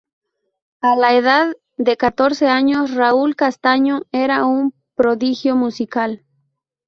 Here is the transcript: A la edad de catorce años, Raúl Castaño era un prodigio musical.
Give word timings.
A 0.81 0.95
la 0.95 1.13
edad 1.15 1.53
de 1.77 1.95
catorce 1.95 2.47
años, 2.47 2.91
Raúl 2.95 3.35
Castaño 3.35 4.01
era 4.11 4.45
un 4.47 4.73
prodigio 4.95 5.55
musical. 5.55 6.25